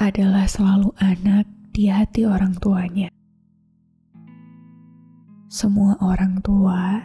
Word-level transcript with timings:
adalah 0.00 0.48
selalu 0.48 0.96
anak 0.96 1.44
di 1.76 1.92
hati 1.92 2.24
orang 2.24 2.56
tuanya. 2.56 3.12
Semua 5.52 5.92
orang 6.00 6.40
tua 6.40 7.04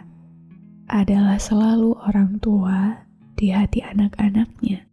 adalah 0.88 1.36
selalu 1.36 1.92
orang 2.08 2.40
tua 2.40 3.04
di 3.36 3.52
hati 3.52 3.84
anak-anaknya. 3.84 4.88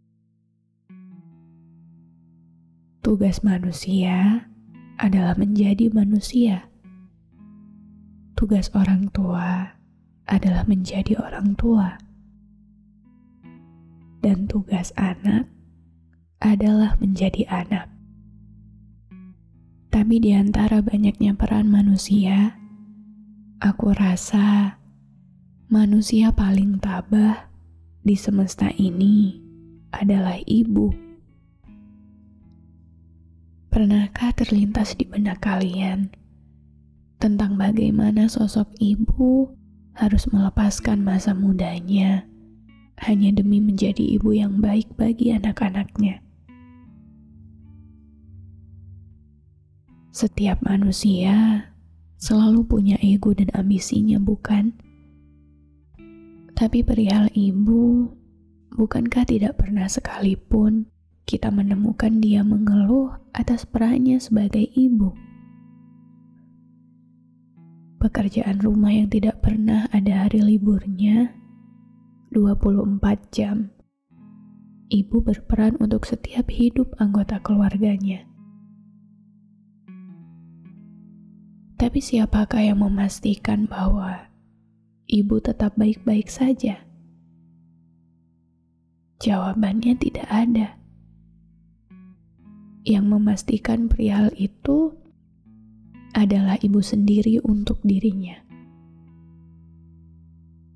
Tugas 2.99 3.39
manusia 3.39 4.51
adalah 4.99 5.39
menjadi 5.39 5.87
manusia. 5.95 6.67
Tugas 8.35 8.67
orang 8.75 9.07
tua 9.15 9.79
adalah 10.27 10.67
menjadi 10.67 11.23
orang 11.23 11.55
tua. 11.55 11.95
Dan 14.19 14.51
tugas 14.51 14.91
anak 14.99 15.47
adalah 16.43 16.99
menjadi 16.99 17.47
anak. 17.47 17.92
Tapi 19.93 20.17
di 20.17 20.33
antara 20.33 20.81
banyaknya 20.81 21.37
peran 21.37 21.69
manusia, 21.69 22.57
aku 23.61 23.93
rasa 23.93 24.81
manusia 25.69 26.33
paling 26.33 26.81
tabah 26.81 27.45
di 28.01 28.17
semesta 28.17 28.73
ini 28.73 29.37
adalah 29.93 30.41
ibu. 30.49 30.89
Pernahkah 33.69 34.33
terlintas 34.33 34.97
di 34.97 35.05
benak 35.05 35.45
kalian 35.45 36.09
tentang 37.21 37.53
bagaimana 37.53 38.25
sosok 38.25 38.73
ibu 38.81 39.53
harus 39.93 40.25
melepaskan 40.33 41.05
masa 41.05 41.37
mudanya 41.37 42.25
hanya 42.97 43.29
demi 43.29 43.61
menjadi 43.61 44.01
ibu 44.17 44.33
yang 44.33 44.57
baik 44.57 44.89
bagi 44.97 45.37
anak-anaknya? 45.37 46.22
Setiap 50.13 50.61
manusia 50.61 51.65
selalu 52.21 52.61
punya 52.69 53.01
ego 53.01 53.33
dan 53.33 53.49
ambisinya, 53.57 54.21
bukan? 54.21 54.77
Tapi 56.53 56.85
perihal 56.85 57.33
ibu, 57.33 58.13
bukankah 58.77 59.25
tidak 59.25 59.57
pernah 59.57 59.89
sekalipun 59.89 60.85
kita 61.25 61.49
menemukan 61.49 62.21
dia 62.21 62.45
mengeluh 62.45 63.09
atas 63.33 63.65
perannya 63.65 64.21
sebagai 64.21 64.61
ibu? 64.77 65.17
Pekerjaan 67.97 68.61
rumah 68.61 68.93
yang 68.93 69.09
tidak 69.09 69.41
pernah 69.41 69.89
ada 69.89 70.29
hari 70.29 70.45
liburnya 70.45 71.33
24 72.29 73.01
jam. 73.33 73.73
Ibu 74.93 75.25
berperan 75.25 75.73
untuk 75.81 76.05
setiap 76.05 76.53
hidup 76.53 76.93
anggota 77.01 77.41
keluarganya. 77.41 78.29
Tapi 81.93 82.01
siapakah 82.01 82.57
yang 82.57 82.81
memastikan 82.81 83.69
bahwa 83.69 84.25
ibu 85.05 85.37
tetap 85.37 85.77
baik-baik 85.77 86.25
saja? 86.25 86.81
Jawabannya 89.21 89.93
tidak 90.01 90.25
ada. 90.25 90.73
Yang 92.81 93.05
memastikan 93.13 93.93
perihal 93.93 94.33
itu 94.41 94.97
adalah 96.17 96.57
ibu 96.65 96.81
sendiri 96.81 97.37
untuk 97.45 97.77
dirinya. 97.85 98.41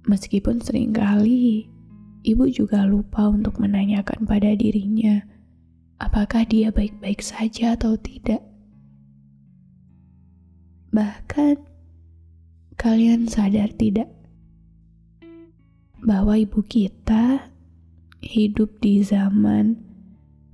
Meskipun 0.06 0.62
sering 0.62 0.94
kali 0.94 1.66
ibu 2.30 2.46
juga 2.46 2.86
lupa 2.86 3.26
untuk 3.26 3.58
menanyakan 3.58 4.22
pada 4.30 4.54
dirinya 4.54 5.26
apakah 5.98 6.46
dia 6.46 6.70
baik-baik 6.70 7.26
saja 7.26 7.74
atau 7.74 7.98
tidak. 7.98 8.47
Bahkan, 10.98 11.62
kalian 12.74 13.30
sadar 13.30 13.70
tidak 13.78 14.10
bahwa 16.02 16.34
ibu 16.34 16.66
kita 16.66 17.54
hidup 18.26 18.82
di 18.82 19.06
zaman 19.06 19.78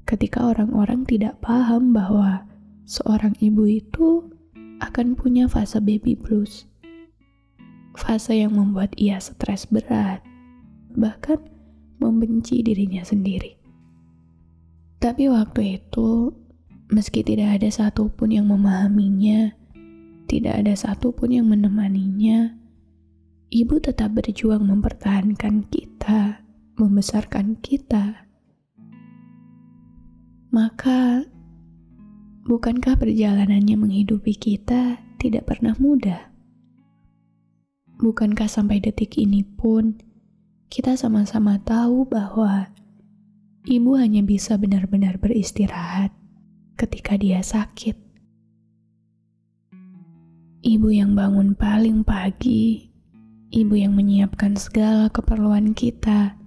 ketika 0.04 0.44
orang-orang 0.44 1.08
tidak 1.08 1.40
paham 1.40 1.96
bahwa 1.96 2.44
seorang 2.84 3.32
ibu 3.40 3.64
itu 3.64 4.28
akan 4.84 5.16
punya 5.16 5.48
fase 5.48 5.80
baby 5.80 6.12
blues. 6.12 6.68
Fase 7.96 8.36
yang 8.36 8.52
membuat 8.52 8.92
ia 9.00 9.24
stres 9.24 9.64
berat, 9.64 10.20
bahkan 10.92 11.40
membenci 12.04 12.60
dirinya 12.60 13.08
sendiri. 13.08 13.56
Tapi 15.00 15.32
waktu 15.32 15.80
itu, 15.80 16.36
meski 16.92 17.24
tidak 17.24 17.64
ada 17.64 17.72
satupun 17.72 18.36
yang 18.36 18.52
memahaminya, 18.52 19.63
tidak 20.28 20.64
ada 20.64 20.74
satupun 20.74 21.36
yang 21.36 21.48
menemaninya, 21.52 22.56
ibu 23.54 23.76
tetap 23.78 24.18
berjuang 24.18 24.66
mempertahankan 24.66 25.68
kita, 25.70 26.42
membesarkan 26.80 27.60
kita. 27.62 28.26
Maka, 30.54 31.26
bukankah 32.46 32.98
perjalanannya 32.98 33.78
menghidupi 33.78 34.38
kita 34.38 35.02
tidak 35.18 35.50
pernah 35.50 35.74
mudah? 35.78 36.30
Bukankah 37.98 38.50
sampai 38.52 38.84
detik 38.84 39.16
ini 39.16 39.48
pun 39.48 39.96
kita 40.68 40.98
sama-sama 40.98 41.62
tahu 41.62 42.10
bahwa 42.10 42.74
ibu 43.64 43.96
hanya 43.96 44.26
bisa 44.26 44.60
benar-benar 44.60 45.22
beristirahat 45.22 46.12
ketika 46.76 47.16
dia 47.16 47.40
sakit? 47.40 48.03
Ibu 50.64 50.96
yang 50.96 51.12
bangun 51.12 51.60
paling 51.60 52.08
pagi, 52.08 52.88
ibu 53.52 53.76
yang 53.76 54.00
menyiapkan 54.00 54.56
segala 54.56 55.12
keperluan 55.12 55.76
kita, 55.76 56.40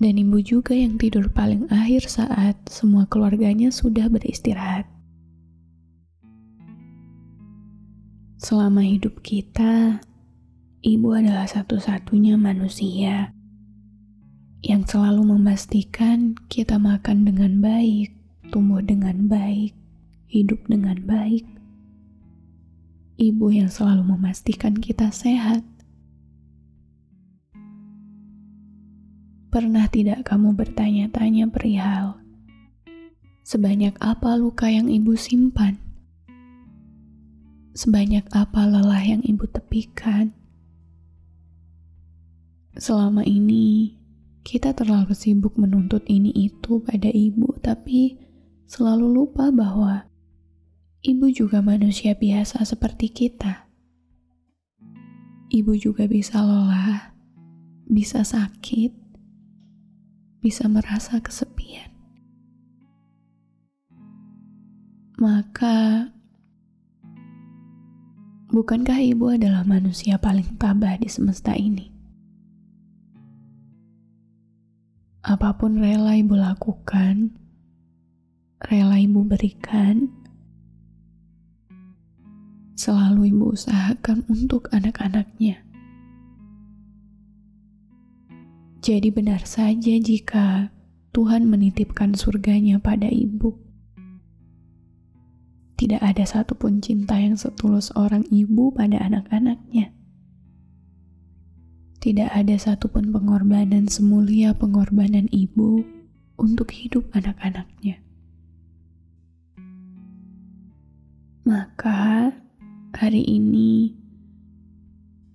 dan 0.00 0.14
ibu 0.16 0.40
juga 0.40 0.72
yang 0.72 0.96
tidur 0.96 1.28
paling 1.28 1.68
akhir 1.68 2.08
saat 2.08 2.56
semua 2.64 3.04
keluarganya 3.12 3.68
sudah 3.68 4.08
beristirahat. 4.08 4.88
Selama 8.40 8.80
hidup 8.80 9.20
kita, 9.20 10.00
ibu 10.80 11.12
adalah 11.12 11.44
satu-satunya 11.44 12.40
manusia 12.40 13.36
yang 14.64 14.88
selalu 14.88 15.36
memastikan 15.36 16.40
kita 16.48 16.80
makan 16.80 17.28
dengan 17.28 17.60
baik, 17.60 18.16
tumbuh 18.48 18.80
dengan 18.80 19.28
baik, 19.28 19.76
hidup 20.30 20.62
dengan 20.70 21.02
baik. 21.02 21.42
Ibu 23.18 23.50
yang 23.50 23.68
selalu 23.68 24.14
memastikan 24.16 24.78
kita 24.78 25.10
sehat. 25.10 25.66
Pernah 29.50 29.90
tidak 29.90 30.30
kamu 30.30 30.54
bertanya-tanya 30.54 31.50
perihal 31.50 32.20
sebanyak 33.50 33.98
apa 33.98 34.38
luka 34.38 34.70
yang 34.70 34.86
ibu 34.86 35.18
simpan? 35.18 35.74
Sebanyak 37.74 38.30
apa 38.30 38.62
lelah 38.62 39.02
yang 39.02 39.26
ibu 39.26 39.42
tepikan? 39.50 40.30
Selama 42.78 43.26
ini, 43.26 43.98
kita 44.46 44.70
terlalu 44.70 45.18
sibuk 45.18 45.58
menuntut 45.58 46.06
ini 46.06 46.30
itu 46.30 46.78
pada 46.78 47.10
ibu, 47.10 47.50
tapi 47.58 48.22
selalu 48.70 49.10
lupa 49.10 49.50
bahwa 49.50 50.06
Ibu 51.00 51.32
juga 51.32 51.64
manusia 51.64 52.12
biasa 52.12 52.60
seperti 52.68 53.08
kita. 53.08 53.64
Ibu 55.48 55.72
juga 55.80 56.04
bisa 56.04 56.44
lelah, 56.44 57.16
bisa 57.88 58.20
sakit, 58.20 58.92
bisa 60.44 60.68
merasa 60.68 61.16
kesepian. 61.24 61.88
Maka, 65.16 66.12
bukankah 68.52 69.00
ibu 69.00 69.32
adalah 69.32 69.64
manusia 69.64 70.20
paling 70.20 70.60
tabah 70.60 71.00
di 71.00 71.08
semesta 71.08 71.56
ini? 71.56 71.88
Apa 75.24 75.56
pun 75.56 75.80
rela 75.80 76.12
ibu 76.12 76.36
lakukan 76.36 77.40
rela 78.60 79.00
ibu 79.00 79.24
berikan, 79.24 80.12
selalu 82.80 83.36
ibu 83.36 83.52
usahakan 83.52 84.24
untuk 84.32 84.72
anak-anaknya. 84.72 85.60
Jadi 88.80 89.12
benar 89.12 89.44
saja 89.44 90.00
jika 90.00 90.72
Tuhan 91.12 91.44
menitipkan 91.44 92.16
surganya 92.16 92.80
pada 92.80 93.12
ibu. 93.12 93.52
Tidak 95.76 96.00
ada 96.00 96.24
satupun 96.24 96.80
cinta 96.80 97.20
yang 97.20 97.36
setulus 97.36 97.92
orang 97.92 98.24
ibu 98.32 98.72
pada 98.72 98.96
anak-anaknya. 99.04 99.92
Tidak 102.00 102.32
ada 102.32 102.56
satupun 102.56 103.12
pengorbanan 103.12 103.92
semulia 103.92 104.56
pengorbanan 104.56 105.28
ibu 105.28 105.84
untuk 106.40 106.72
hidup 106.72 107.04
anak-anaknya. 107.12 108.00
Maka, 111.44 112.32
hari 112.90 113.22
ini 113.22 113.94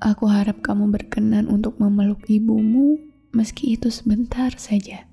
aku 0.04 0.28
harap 0.28 0.60
kamu 0.60 0.92
berkenan 0.92 1.48
untuk 1.48 1.80
memeluk 1.80 2.28
ibumu, 2.28 3.00
meski 3.32 3.80
itu 3.80 3.88
sebentar 3.88 4.52
saja. 4.60 5.08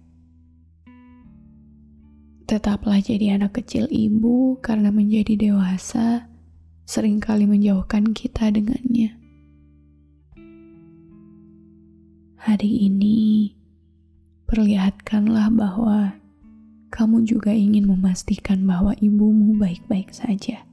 Tetaplah 2.50 3.00
jadi 3.00 3.38
anak 3.40 3.62
kecil 3.62 3.88
ibu 3.88 4.60
karena 4.60 4.92
menjadi 4.92 5.38
dewasa 5.38 6.28
sering 6.84 7.22
kali 7.22 7.48
menjauhkan 7.48 8.12
kita 8.12 8.52
dengannya. 8.52 9.16
Hari 12.42 12.90
ini, 12.90 13.54
perlihatkanlah 14.50 15.48
bahwa 15.54 16.18
kamu 16.90 17.24
juga 17.24 17.54
ingin 17.54 17.86
memastikan 17.86 18.66
bahwa 18.66 18.92
ibumu 18.98 19.56
baik-baik 19.56 20.10
saja. 20.10 20.66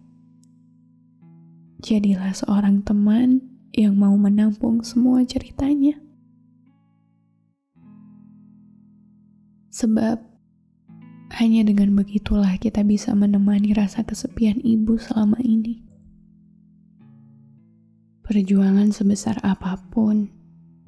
Jadilah 1.79 2.35
seorang 2.35 2.83
teman 2.83 3.39
yang 3.71 3.95
mau 3.95 4.11
menampung 4.19 4.83
semua 4.83 5.23
ceritanya. 5.23 5.95
Sebab 9.71 10.19
hanya 11.39 11.63
dengan 11.63 11.95
begitulah 11.95 12.59
kita 12.59 12.83
bisa 12.83 13.15
menemani 13.15 13.71
rasa 13.71 14.03
kesepian 14.03 14.59
ibu 14.59 14.99
selama 14.99 15.39
ini. 15.39 15.79
Perjuangan 18.27 18.91
sebesar 18.91 19.39
apa 19.39 19.79
pun 19.87 20.27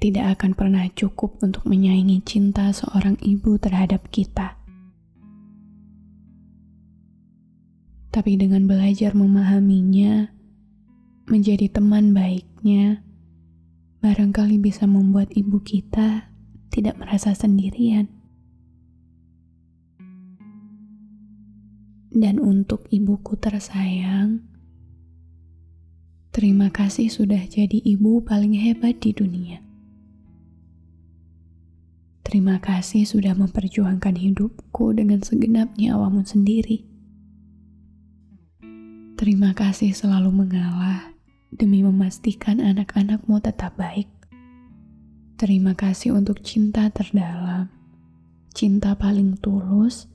tidak 0.03 0.35
akan 0.35 0.51
pernah 0.59 0.83
cukup 0.91 1.39
untuk 1.39 1.63
menyaingi 1.71 2.19
cinta 2.27 2.67
seorang 2.75 3.15
ibu 3.23 3.55
terhadap 3.55 4.11
kita. 4.11 4.59
Tapi 8.11 8.35
dengan 8.35 8.67
belajar 8.67 9.15
memahaminya, 9.15 10.40
menjadi 11.31 11.71
teman 11.71 12.11
baiknya, 12.11 12.99
barangkali 14.03 14.59
bisa 14.59 14.83
membuat 14.83 15.31
ibu 15.31 15.63
kita 15.63 16.27
tidak 16.67 16.99
merasa 16.99 17.31
sendirian. 17.31 18.11
Dan 22.11 22.43
untuk 22.43 22.83
ibuku 22.91 23.39
tersayang, 23.39 24.43
terima 26.35 26.67
kasih 26.67 27.07
sudah 27.07 27.39
jadi 27.47 27.79
ibu 27.79 28.19
paling 28.27 28.51
hebat 28.59 28.99
di 28.99 29.15
dunia. 29.15 29.63
Terima 32.27 32.59
kasih 32.59 33.07
sudah 33.07 33.31
memperjuangkan 33.39 34.19
hidupku 34.19 34.91
dengan 34.91 35.23
segenap 35.23 35.71
nyawamu 35.79 36.27
sendiri. 36.27 36.83
Terima 39.15 39.55
kasih 39.55 39.95
selalu 39.95 40.35
mengalah 40.35 41.11
demi 41.51 41.83
memastikan 41.83 42.63
anak-anakmu 42.63 43.37
tetap 43.43 43.75
baik. 43.75 44.07
Terima 45.35 45.75
kasih 45.75 46.15
untuk 46.15 46.39
cinta 46.41 46.87
terdalam, 46.89 47.67
cinta 48.55 48.95
paling 48.95 49.35
tulus, 49.37 50.07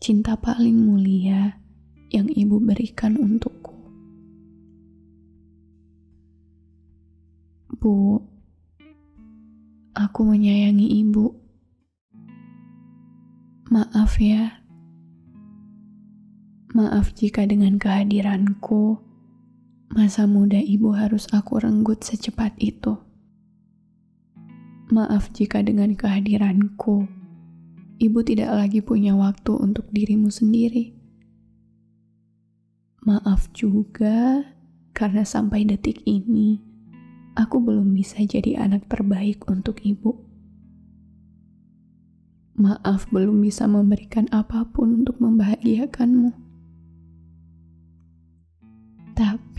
cinta 0.00 0.34
paling 0.40 0.74
mulia 0.74 1.60
yang 2.08 2.26
ibu 2.32 2.56
berikan 2.58 3.14
untukku. 3.20 3.76
Bu, 7.80 8.20
aku 9.94 10.20
menyayangi 10.26 11.00
ibu 11.00 11.40
Maaf 13.70 14.18
ya. 14.18 14.66
Maaf 16.74 17.14
jika 17.14 17.46
dengan 17.46 17.78
kehadiranku, 17.78 18.98
masa 19.90 20.22
muda 20.30 20.62
ibu 20.62 20.94
harus 20.94 21.26
aku 21.34 21.58
renggut 21.58 22.06
secepat 22.06 22.54
itu. 22.62 22.94
Maaf 24.94 25.34
jika 25.34 25.66
dengan 25.66 25.98
kehadiranku, 25.98 27.10
ibu 27.98 28.18
tidak 28.22 28.54
lagi 28.54 28.86
punya 28.86 29.18
waktu 29.18 29.50
untuk 29.50 29.90
dirimu 29.90 30.30
sendiri. 30.30 30.94
Maaf 33.02 33.50
juga 33.50 34.46
karena 34.94 35.26
sampai 35.26 35.66
detik 35.66 36.06
ini, 36.06 36.62
aku 37.34 37.58
belum 37.58 37.90
bisa 37.90 38.22
jadi 38.22 38.62
anak 38.62 38.86
terbaik 38.86 39.42
untuk 39.50 39.82
ibu. 39.82 40.22
Maaf 42.54 43.10
belum 43.10 43.42
bisa 43.42 43.66
memberikan 43.66 44.30
apa 44.30 44.70
pun 44.70 45.02
untuk 45.02 45.18
membahagiakanmu. 45.18 46.49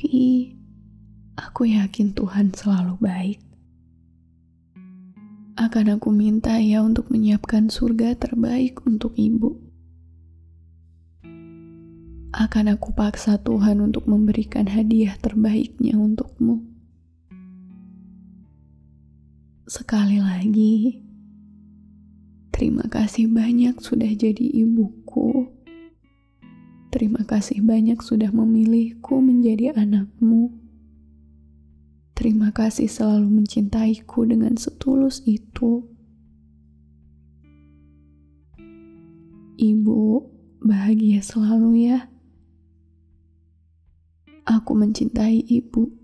Tapi 0.02 0.50
aku 1.38 1.70
yakin 1.70 2.18
Tuhan 2.18 2.58
selalu 2.58 2.98
baik. 2.98 3.38
Akan 5.54 5.94
aku 5.94 6.10
minta 6.10 6.58
ya 6.58 6.82
untuk 6.82 7.14
menyiapkan 7.14 7.70
surga 7.70 8.18
terbaik 8.18 8.82
untuk 8.90 9.14
ibu. 9.14 9.62
Akan 12.34 12.74
aku 12.74 12.98
paksa 12.98 13.38
Tuhan 13.46 13.78
untuk 13.78 14.10
memberikan 14.10 14.66
hadiah 14.66 15.14
terbaiknya 15.22 15.94
untukmu. 15.94 16.66
Sekali 19.70 20.18
lagi, 20.18 20.98
Terima 22.50 22.90
kasih 22.90 23.30
banyak 23.30 23.78
sudah 23.78 24.10
jadi 24.18 24.66
ibuku. 24.66 25.61
Terima 26.92 27.24
kasih 27.24 27.64
banyak 27.64 28.04
sudah 28.04 28.36
memilihku 28.36 29.24
menjadi 29.24 29.72
anakmu. 29.72 30.52
Terima 32.12 32.52
kasih 32.52 32.92
selalu 32.92 33.42
mencintaiku 33.42 34.28
dengan 34.28 34.60
setulus 34.60 35.24
itu. 35.24 35.88
Ibu, 39.56 40.04
bahagia 40.68 41.24
selalu 41.24 41.88
ya. 41.88 42.12
Aku 44.44 44.76
mencintai 44.76 45.48
ibu. 45.48 45.96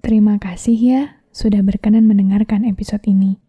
Terima 0.00 0.40
kasih 0.40 0.78
ya 0.80 1.02
sudah 1.36 1.60
berkenan 1.60 2.08
mendengarkan 2.08 2.64
episode 2.64 3.04
ini. 3.04 3.44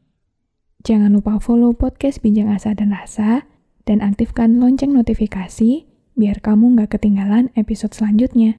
Jangan 0.80 1.12
lupa 1.12 1.44
follow 1.44 1.76
podcast 1.76 2.24
Bincang 2.24 2.56
Asa 2.56 2.72
dan 2.72 2.96
Rasa, 2.96 3.44
dan 3.84 4.00
aktifkan 4.00 4.64
lonceng 4.64 4.96
notifikasi 4.96 5.84
biar 6.16 6.40
kamu 6.40 6.80
nggak 6.80 6.96
ketinggalan 6.96 7.52
episode 7.60 7.92
selanjutnya. 7.92 8.56